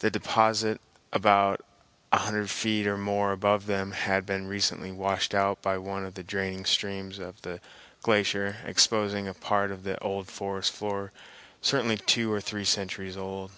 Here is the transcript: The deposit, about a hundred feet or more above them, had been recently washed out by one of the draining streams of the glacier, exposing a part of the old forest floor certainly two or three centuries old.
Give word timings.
The 0.00 0.10
deposit, 0.10 0.82
about 1.14 1.64
a 2.12 2.18
hundred 2.18 2.50
feet 2.50 2.86
or 2.86 2.98
more 2.98 3.32
above 3.32 3.64
them, 3.64 3.92
had 3.92 4.26
been 4.26 4.46
recently 4.46 4.92
washed 4.92 5.34
out 5.34 5.62
by 5.62 5.78
one 5.78 6.04
of 6.04 6.12
the 6.12 6.22
draining 6.22 6.66
streams 6.66 7.18
of 7.18 7.40
the 7.40 7.58
glacier, 8.02 8.56
exposing 8.66 9.26
a 9.26 9.32
part 9.32 9.70
of 9.70 9.82
the 9.84 9.98
old 10.00 10.28
forest 10.28 10.72
floor 10.74 11.10
certainly 11.62 11.96
two 11.96 12.30
or 12.30 12.42
three 12.42 12.66
centuries 12.66 13.16
old. 13.16 13.50